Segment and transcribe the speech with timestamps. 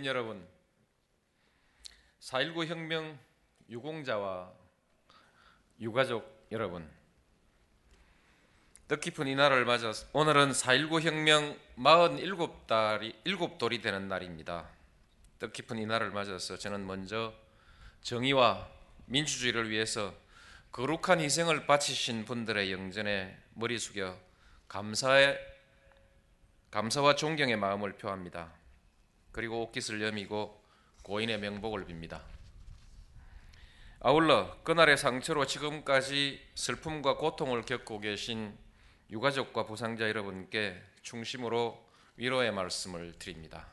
[0.00, 0.42] 국민 여러분,
[2.20, 3.18] 4.19 혁명
[3.68, 4.50] 유공자와
[5.78, 6.90] 유가족 여러분,
[8.88, 14.70] 뜻깊은 이 날을 맞아 오늘은 4.19 혁명 47달이 7돌이 되는 날입니다.
[15.38, 17.34] 뜻깊은 이 날을 맞아서 저는 먼저
[18.00, 18.70] 정의와
[19.04, 20.14] 민주주의를 위해서
[20.72, 24.18] 거룩한 희생을 바치신 분들의 영전에 머리 숙여
[24.66, 25.38] 감사의
[26.70, 28.59] 감사와 존경의 마음을 표합니다.
[29.32, 30.60] 그리고 옷깃을 여미고
[31.02, 32.22] 고인의 명복을 빕니다.
[34.00, 38.56] 아울러 그날의 상처로 지금까지 슬픔과 고통을 겪고 계신
[39.10, 41.86] 유가족과 부상자 여러분께 중심으로
[42.16, 43.66] 위로의 말씀을 드립니다.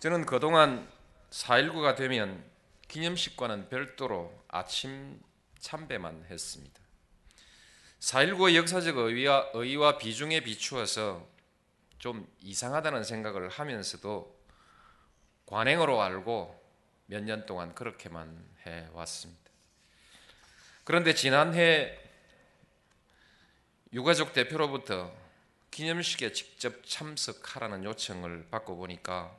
[0.00, 0.88] 저는 그동안
[1.30, 2.44] 4.19가 되면
[2.88, 5.20] 기념식과는 별도로 아침
[5.58, 6.80] 참배만 했습니다.
[8.00, 11.26] 4.19의 역사적 의의와, 비중에 비추어서
[12.04, 14.38] 좀 이상하다는 생각을 하면서도
[15.46, 16.62] 관행으로 알고
[17.06, 19.50] 몇 년 동안 그렇게만 해 왔습니다.
[20.84, 21.98] 그런데 지난해
[23.94, 25.10] 유가족 대표로부터
[25.70, 29.34] 기념식에 직접 참석하라는 요청을 받고 보니까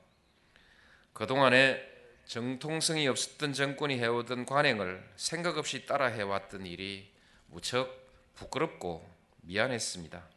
[1.14, 1.88] 그동안에
[2.26, 7.14] 정통성이 없었던 정권이 해오던 관행을 생각 없이 따라 해왔던 일이
[7.46, 9.08] 무척 부끄럽고
[9.42, 10.28] 미안했습니다.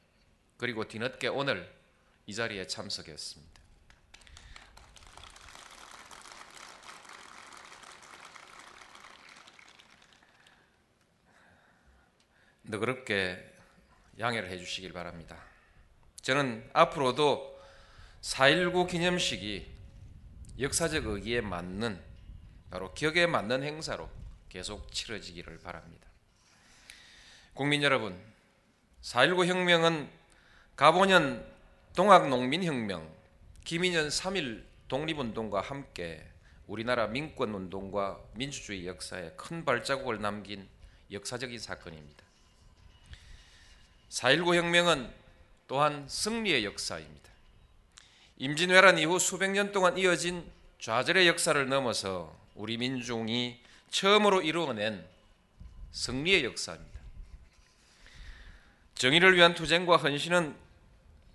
[0.58, 1.77] 그리고 뒤늦게 오늘
[2.28, 3.58] 이 자리에 참석했습니다.
[12.64, 13.54] 너그럽게
[14.18, 15.42] 양해를 해주시길 바랍니다.
[16.20, 17.58] 저는 앞으로도
[18.20, 19.74] 4.19 기념식이
[20.60, 21.98] 역사적 의기에 맞는
[22.70, 24.10] 바로 기억에 맞는 행사로
[24.50, 26.06] 계속 치러지기를 바랍니다.
[27.54, 28.20] 국민 여러분,
[29.00, 30.10] 4.19 혁명은
[30.76, 31.57] 가보년
[31.98, 33.12] 동학농민혁명,
[33.64, 36.24] 김인현 3.1 독립운동과 함께
[36.68, 40.68] 우리나라 민권운동과 민주주의 역사에 큰 발자국을 남긴
[41.10, 42.22] 역사적인 사건입니다.
[44.10, 45.12] 4.19 혁명은
[45.66, 47.30] 또한 승리의 역사입니다.
[48.36, 50.48] 임진왜란 이후 수백 년 동안 이어진
[50.78, 53.60] 좌절의 역사를 넘어서 우리 민중이
[53.90, 55.04] 처음으로 이루어낸
[55.90, 57.00] 승리의 역사입니다.
[58.94, 60.67] 정의를 위한 투쟁과 헌신은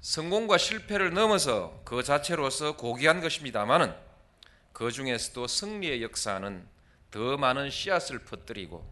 [0.03, 3.95] 성공과 실패를 넘어서 그 자체로서 고귀한 것입니다만은
[4.73, 6.67] 그 중에서도 승리의 역사는
[7.09, 8.85] 더 많은 씨앗을 퍼뜨리고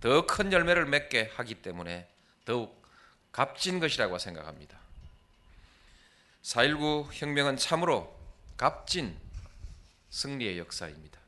[0.00, 2.08] 더 큰 열매를 맺게 하기 때문에
[2.44, 2.84] 더욱
[3.30, 4.76] 값진 것이라고 생각합니다.
[6.42, 8.12] 4.19 혁명은 참으로
[8.56, 9.16] 값진
[10.10, 11.20] 승리의 역사입니다.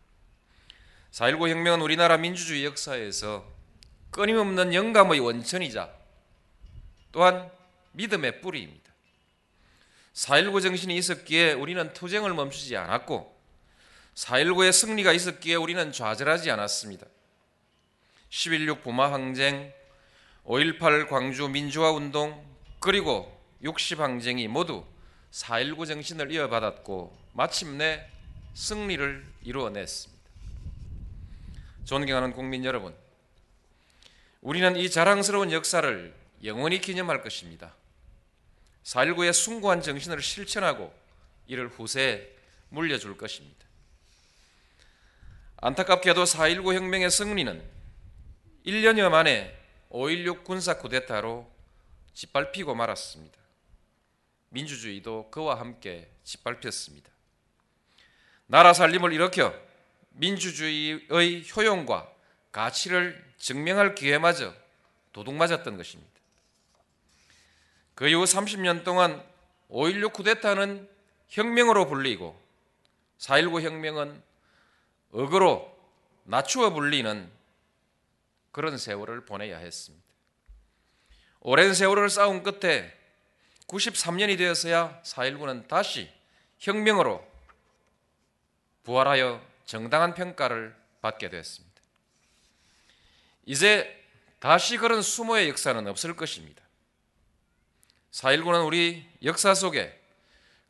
[1.12, 3.47] 4.19 혁명은 우리나라 민주주의 역사에서
[4.10, 5.94] 끊임없는 영감의 원천이자
[7.12, 7.48] 또한
[7.93, 8.88] 믿음의 뿌리입니다.
[10.19, 13.39] 4.19 정신이 있었기에 우리는 투쟁을 멈추지 않았고
[14.15, 17.06] 4.19의 승리가 있었기에 우리는 좌절하지 않았습니다.
[18.28, 19.73] 11.6 부마 항쟁,
[20.45, 22.45] 5.18 광주 민주화 운동,
[22.81, 24.84] 그리고 60 항쟁이 모두
[25.31, 28.05] 4.19 정신을 이어받았고 마침내
[28.55, 30.31] 승리를 이루어냈습니다.
[31.84, 32.93] 존경하는 국민 여러분,
[34.41, 36.12] 우리는 이 자랑스러운 역사를
[36.43, 37.73] 영원히 기념할 것입니다.
[38.84, 40.93] 4.19의 숭고한 정신을 실천하고
[41.47, 42.28] 이를 후세에
[42.71, 43.66] 물려줄 것입니다.
[45.59, 47.62] 안타깝게도 4.19 혁명의 승리는
[48.66, 49.59] 1년여 만에
[49.91, 51.50] 5.16 군사 쿠데타로
[52.15, 53.37] 짓밟히고 말았습니다.
[54.50, 57.10] 민주주의도 그와 함께 짓밟혔습니다.
[58.47, 59.54] 나라 살림을 일으켜
[60.10, 62.10] 민주주의의 효용과
[62.51, 64.54] 가치를 증명할 기회마저
[65.13, 66.17] 도둑맞았던 것입니다.
[67.98, 69.21] 그 이후 30년 동안
[69.71, 70.89] 5.16 쿠데타는
[71.30, 72.41] 혁명으로 불리고
[73.18, 74.22] 4.19 혁명은
[75.10, 75.77] 억으로
[76.22, 77.28] 낮추어 불리는
[78.53, 80.06] 그런 세월을 보내야 했습니다.
[81.41, 82.97] 오랜 세월을 쌓은 끝에
[83.66, 86.09] 93년이 되어서야 4.19는 다시
[86.60, 87.27] 혁명으로
[88.84, 91.83] 부활하여 정당한 평가를 받게 되었습니다.
[93.44, 94.01] 이제
[94.39, 96.67] 다시 그런 수모의 역사는 없을 것입니다.
[98.13, 99.99] 4.19는 우리 역사 속에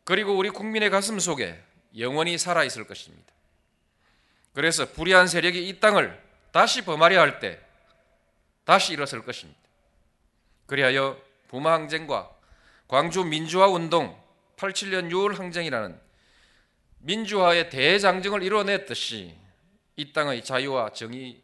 [0.04, 1.62] 그리고 우리 국민의 가슴 속에
[1.96, 3.32] 영원히 살아 있을 것입니다.
[4.54, 6.20] 그래서 불의한 세력이 이 땅을
[6.52, 7.60] 다시 범하려 할 때
[8.64, 9.58] 다시 일어설 것입니다.
[10.66, 12.30] 그리하여 부마 항쟁과
[12.86, 14.18] 광주 민주화 운동
[14.56, 15.98] 87년 6월 항쟁이라는
[16.98, 19.34] 민주화의 대장정을 이뤄냈듯이
[19.96, 21.40] 이 땅의 자유와 정의,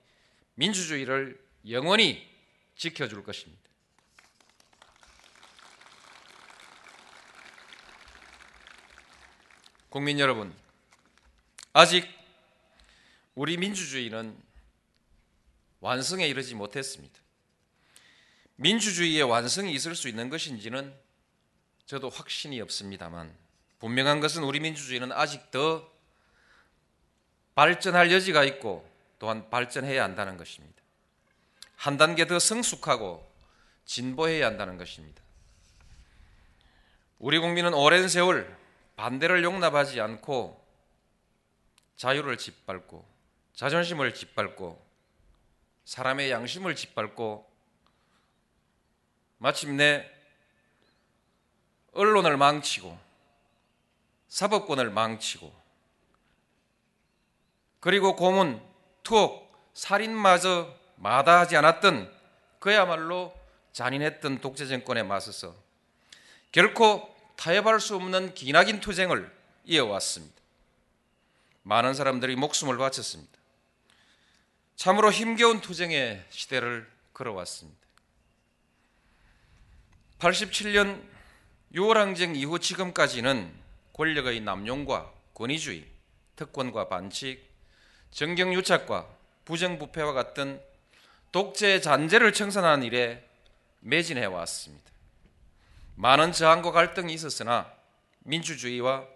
[0.55, 2.29] 민주주의를 영원히
[2.77, 3.64] 지켜줄 것입니다.
[9.95, 10.53] 국민 여러분,
[11.73, 12.05] 아직
[13.37, 14.37] 우리 민주주의는
[15.79, 17.17] 완성에 이르지 못했습니다.
[18.57, 20.93] 민주주의의 완성이 있을 수 있는 것인지는
[21.87, 23.33] 저도 확신이 없습니다만
[23.79, 25.89] 분명한 것은 우리 민주주의는 아직 더
[27.55, 28.85] 발전할 여지가 있고
[29.21, 30.83] 또한 발전해야 한다는 것입니다.
[31.77, 33.33] 한 단계 더 성숙하고
[33.85, 35.23] 진보해야 한다는 것입니다.
[37.21, 38.64] 우리 국민은 오랜 세월
[38.97, 40.63] 반대를 용납하지 않고
[41.97, 43.05] 자유를 짓밟고
[43.55, 44.85] 자존심을 짓밟고
[45.85, 47.51] 사람의 양심을 짓밟고
[49.39, 50.11] 마침내
[51.93, 52.99] 언론을 망치고
[54.29, 55.65] 사법권을 망치고
[57.81, 58.63] 그리고 고문,
[59.03, 62.13] 투옥, 살인마저 마다하지 않았던
[62.59, 63.35] 그야말로
[63.73, 65.55] 잔인했던 독재 정권에 맞서서
[66.51, 69.31] 결코 타협할 수 없는 기나긴 투쟁을
[69.65, 70.35] 이어왔습니다.
[71.63, 73.33] 많은 사람들이 목숨을 바쳤습니다.
[74.77, 77.79] 참으로 힘겨운 투쟁의 시대를 걸어왔습니다.
[80.19, 81.03] 87년
[81.75, 83.53] 6월 항쟁 이후 지금까지는
[83.93, 85.87] 권력의 남용과 권위주의,
[86.37, 87.43] 특권과 반칙,
[88.11, 89.09] 정경유착과
[89.45, 90.61] 부정부패와 같은
[91.33, 93.29] 독재 잔재를 청산하는 일에
[93.81, 94.94] 매진해 왔습니다.
[95.97, 97.73] 많은 저항과 갈등이 있었으나
[98.21, 99.07] 민주주의와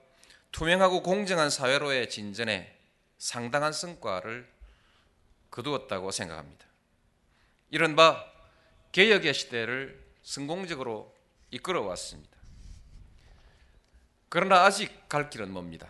[0.52, 2.76] 투명하고 공정한 사회로의 진전에
[3.18, 4.48] 상당한 성과를
[5.50, 6.66] 거두었다고 생각합니다.
[7.70, 8.24] 이른바
[8.92, 11.14] 개혁의 시대를 성공적으로
[11.50, 12.36] 이끌어 왔습니다.
[14.28, 15.88] 그러나 아직 갈 길은 멉니다.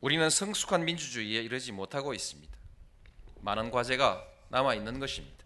[0.00, 2.52] 우리는 성숙한 민주주의에 이르지 못하고 있습니다.
[3.40, 5.44] 많은 과제가 남아 있는 것입니다.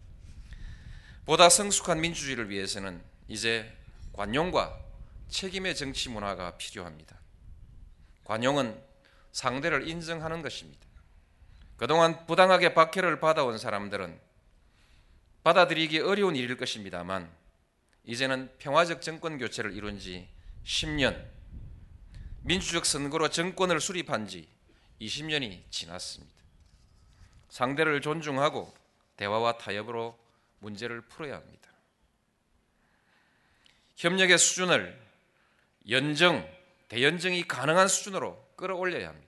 [1.25, 3.73] 보다 성숙한 민주주의를 위해서는 이제
[4.17, 4.81] 관용과
[5.29, 7.19] 책임의 정치 문화가 필요합니다.
[8.25, 8.83] 관용은
[9.33, 10.87] 상대를 인정하는 것입니다.
[11.77, 14.19] 그동안 부당하게 박해를 받아온 사람들은
[15.45, 17.31] 받아들이기 어려운 일일 것입니다만
[18.05, 20.27] 이제는 평화적 정권 교체를 이룬 지
[20.65, 21.23] 10년,
[22.41, 24.49] 민주적 선거로 정권을 수립한 지
[25.01, 26.35] 20년이 지났습니다.
[27.51, 28.75] 상대를 존중하고
[29.17, 30.19] 대화와 타협으로
[30.61, 31.76] 문제를 풀어야 합니다.
[33.97, 35.07] 협력의 수준을
[35.89, 36.49] 연정,
[36.89, 39.27] 대연정이 가능한 수준으로 끌어올려야 합니다.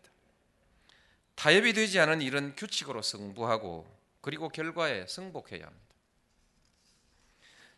[1.35, 3.87] 타협이 되지 않은 일은 규칙으로 승부하고
[4.21, 5.87] 그리고 결과에 승복해야 합니다.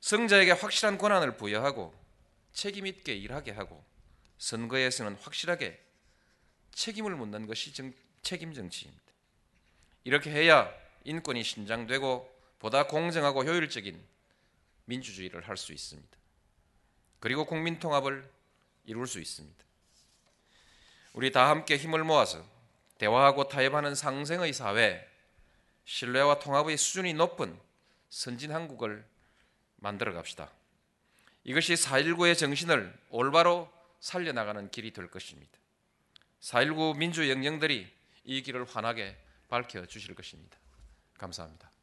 [0.00, 1.94] 성자에게 확실한 권한을 부여하고
[2.52, 3.84] 책임 있게 일하게 하고
[4.38, 5.78] 선거에서는 확실하게
[6.72, 7.92] 책임을 묻는 것이 정,
[8.22, 9.04] 책임 정치입니다.
[10.04, 10.72] 이렇게 해야
[11.04, 14.02] 인권이 신장되고 보다 공정하고 효율적인
[14.86, 16.19] 민주주의를 할 수 있습니다.
[17.20, 18.28] 그리고 국민 통합을
[18.86, 19.64] 이룰 수 있습니다.
[21.12, 22.44] 우리 다 함께 힘을 모아서
[22.98, 25.06] 대화하고 타협하는 상생의 사회,
[25.84, 27.58] 신뢰와 통합의 수준이 높은
[28.08, 29.04] 선진 한국을
[29.76, 30.50] 만들어 갑시다.
[31.44, 35.58] 이것이 4.19의 정신을 올바로 살려나가는 길이 될 것입니다.
[36.40, 37.90] 4.19 민주 영령들이
[38.24, 39.16] 이 길을 환하게
[39.48, 40.58] 밝혀 주실 것입니다.
[41.18, 41.70] 감사합니다.